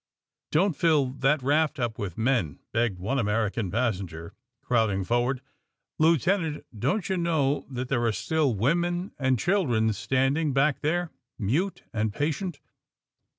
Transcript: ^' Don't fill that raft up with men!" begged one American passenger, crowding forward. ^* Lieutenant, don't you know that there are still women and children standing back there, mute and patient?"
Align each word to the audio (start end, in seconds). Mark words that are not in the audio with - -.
^' 0.47 0.51
Don't 0.51 0.75
fill 0.75 1.11
that 1.11 1.43
raft 1.43 1.79
up 1.79 1.99
with 1.99 2.17
men!" 2.17 2.57
begged 2.71 2.97
one 2.97 3.19
American 3.19 3.69
passenger, 3.69 4.33
crowding 4.63 5.03
forward. 5.03 5.41
^* 5.43 5.43
Lieutenant, 5.99 6.65
don't 6.75 7.07
you 7.07 7.17
know 7.17 7.67
that 7.69 7.87
there 7.87 8.03
are 8.05 8.11
still 8.11 8.55
women 8.55 9.11
and 9.19 9.37
children 9.37 9.93
standing 9.93 10.53
back 10.53 10.79
there, 10.79 11.11
mute 11.37 11.83
and 11.93 12.11
patient?" 12.11 12.59